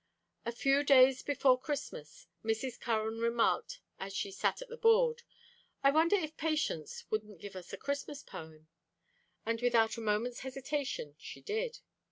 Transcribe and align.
A 0.47 0.51
few 0.51 0.83
days 0.83 1.21
before 1.21 1.59
Christmas, 1.59 2.25
Mrs. 2.43 2.79
Curran 2.79 3.19
remarked 3.19 3.81
as 3.99 4.15
she 4.15 4.31
sat 4.31 4.59
at 4.59 4.67
the 4.67 4.75
board: 4.75 5.21
"I 5.83 5.91
wonder 5.91 6.15
if 6.15 6.35
Patience 6.37 7.05
wouldn't 7.11 7.39
give 7.39 7.55
us 7.55 7.71
a 7.71 7.77
Christmas 7.77 8.23
poem." 8.23 8.67
And 9.45 9.61
without 9.61 9.97
a 9.97 10.01
moment's 10.01 10.39
hesitation 10.39 11.13
she 11.19 11.39
did. 11.39 11.81